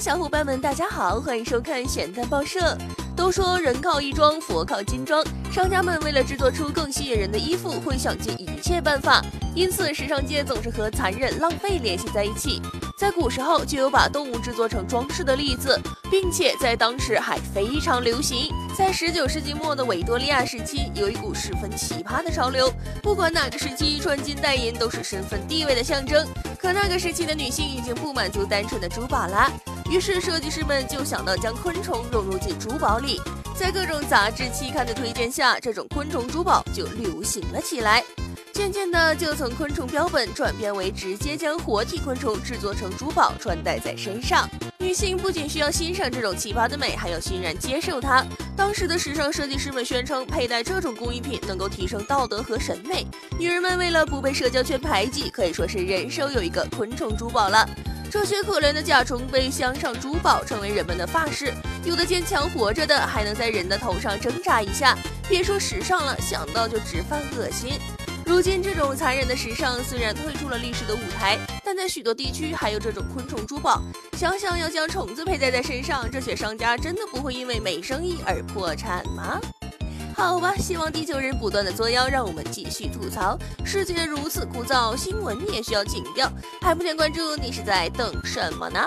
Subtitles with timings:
[0.00, 2.76] 小伙伴们，大家好，欢迎收看咸蛋报社。
[3.16, 9.24] 都说人靠衣装，佛靠金装，商家们为了制作出更吸引人的衣服，会想尽一切办法。
[9.54, 12.60] 因此，时尚界总是和残忍、浪费联系在一起。
[12.98, 15.80] 在古时候就有把动物制作成装饰的例子，
[16.10, 18.52] 并且在当时还非常流行。
[18.76, 26.26] 在十九世纪末的维多利亚时期，有一股十分奇葩的潮流，不管哪个时期，穿金戴银都是身份地位的象征。
[26.64, 29.52] 可那个时期的女性已经不满足单纯的珠宝啦。
[29.90, 33.20] 于是设计师们就想到将昆虫融入进珠宝里，
[33.54, 38.02] 在各种杂志期刊的推荐下，这种昆虫珠宝就流行了起来。
[38.54, 44.48] 渐渐的，就从昆虫标本转变为直接将活体昆虫制作成珠宝穿戴在身上。
[44.78, 48.24] 女性不仅需要欣赏这种奇葩的美，还要欣然接受它。
[48.56, 53.06] 当时的时尚设计师们宣称，佩戴这种工艺品能够提升道德和审美。
[53.38, 57.68] 女人们为了不被社交圈排挤，可以说是人生有一个昆虫珠宝了。
[58.10, 61.52] 这些可怜的甲虫被镶上珠宝，成为人们的发饰。
[61.84, 64.96] 有的坚强活着的，还能在人的头上挣扎一下。
[65.28, 67.72] 别说时尚了，想到就直犯恶心。
[68.26, 73.82] 如今这种残忍的时尚虽然退出了历史的舞台，但在许多地区还有这种昆虫珠宝。
[74.16, 79.38] 想想要将虫子佩戴在身上，这些商家真的不会因为没生意而破产吗？
[80.16, 83.36] 好吧，希望地球人不断的作妖，让我们继续吐槽。
[83.64, 86.30] 世界如此枯燥，新闻也需要情调，
[86.62, 88.80] 还不点关注，你是在等什么呢？